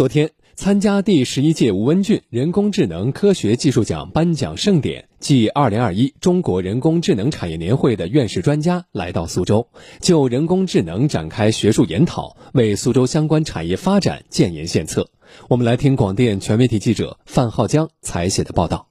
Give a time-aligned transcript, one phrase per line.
[0.00, 9.68] 昨天，参加第十一届吴文俊人工智能科学技术奖颁奖盛典暨二零二一中国人工智能产业年会的院士专家来到苏州，
[10.00, 15.06] 就人工智能展开学术研讨，为苏州相关产业发展建言献策。
[15.50, 18.86] 我们来听广电全媒体记者范浩江采写的报道。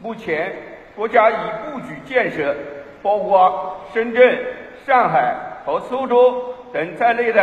[0.00, 0.52] 目前，
[0.94, 2.54] 国家已布局建设
[3.02, 4.38] 包括深圳、
[4.86, 5.34] 上海
[5.66, 7.40] 和苏州等在内的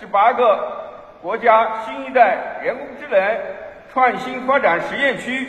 [0.00, 0.77] 十八个。
[1.20, 3.18] 国家新一代人工智能
[3.92, 5.48] 创新发展实验区，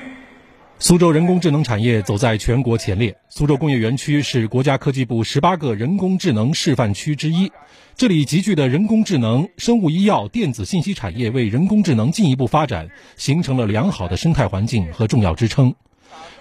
[0.79, 3.15] 苏州人工智能产业走在全国前列。
[3.29, 7.51] 苏州工业园区是国家科技部十八个人工智能示范区之一，
[7.95, 15.75] 这里集聚的人工智能、生物医药、电子信息产业，为人工智能进一步发展形成了良好的生态环境和重要支撑。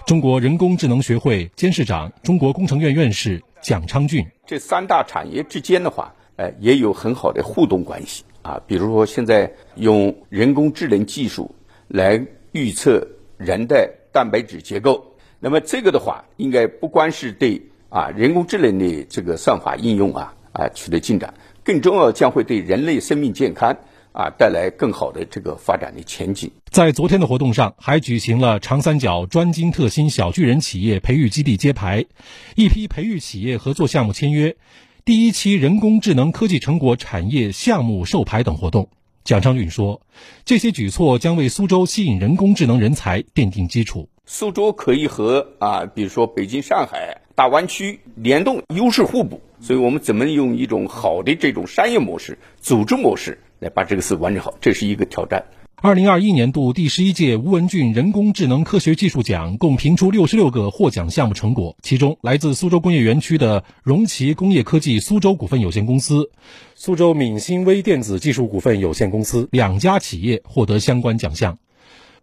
[0.07, 8.23] 中国人工智能学会监事长、中国工程院院士蒋昌俊，这三大产业之间的话，呃，也有很好的互动关系。
[8.41, 11.55] 啊，比如说现在用人工智能技术
[11.87, 13.07] 来预测
[13.37, 23.77] 人的蛋白质结构，那么这个的话，应该不光是对啊人工智能的这个算法应用啊啊取得进展，更重要将会对人类生命健康
[24.11, 26.51] 啊带来更好的这个发展的前景。
[26.71, 32.05] 在昨天的活动上，还举行了长三角专精特新小巨人企业培育基地揭牌，
[32.55, 34.55] 一批培育企业合作项目签约。
[35.09, 38.89] 第一期人工智能科技成果产业项目授牌等活动，
[39.23, 40.03] 蒋昌俊说
[40.45, 44.07] ：“这些举措将为苏州吸引人工智能人才奠定基础。
[44.27, 49.41] 苏州可以和啊，比如说北京、上海大湾区联动，优势互补。
[49.59, 55.43] 所以我们怎么用一种好的这种商业模式、组织模式来把这个事完成好，这是一个挑战。”
[55.81, 66.31] 二零二一年度第十一届吴文俊人工智能科学技术奖共评出六十六个获奖项目成果，其中来自苏州工业园区的荣奇工业科技苏州股份有限公司、
[66.75, 71.57] 苏州闽新微电子技术股份有限公司两家企业获得相关奖项。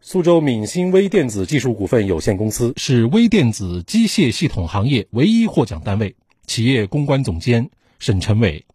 [0.02, 6.14] 苏州闽新微电子技术股份有限公司是微电子机械系统行业唯一获奖单位。
[6.46, 8.66] 企业公关总监沈晨伟：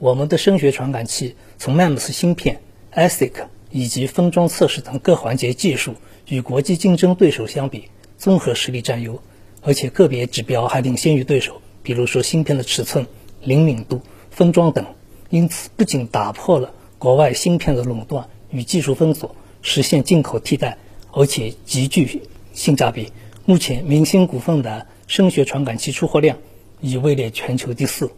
[0.00, 2.58] 我们的声学传感器从 MEMS 芯片、
[2.92, 3.46] ASIC。
[3.70, 5.94] 以及封装测试等各环节技术
[6.28, 9.20] 与国际竞争对手相比，综合实力占优，
[9.62, 13.06] 而且个别指标还领先于对手，比如说芯片的尺寸、
[13.42, 14.00] 灵敏度、
[14.30, 14.86] 封装等。
[15.28, 20.78] 因此，不仅打破了国外芯片的垄断与技术封锁，实现进口替代，
[21.10, 22.22] 而且极具
[22.52, 23.12] 性价比。
[23.44, 26.38] 目前，明星股份的声学传感器出货量
[26.80, 28.10] 已位列全球第四。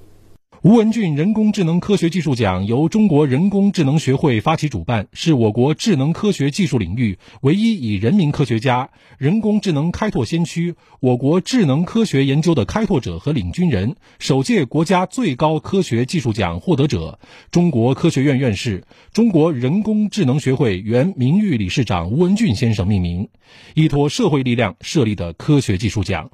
[0.63, 17.21] 吴文俊人工智能科学技术奖由中国人工智能学会发起主办，是我国智能科学技术领域唯一以人民科学家、人工智能开拓先驱、我国智能科学研究的开拓者和领军人，首届国家最高科学技术奖获得者，
[17.53, 18.83] 中国科学院院士、
[19.13, 23.29] 中国人工智能学会原名誉理事长吴文俊先生命名，
[23.75, 26.33] 依托社会力量设立的科学技术奖，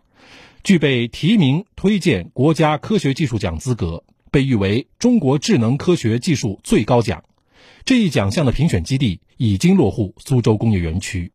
[0.62, 4.02] 具备提名推荐国家科学技术奖资格。
[4.34, 7.22] 被誉为中国智能科学技术最高奖，
[7.84, 11.30] 这一奖项的评选基地已经落户苏州工业园区。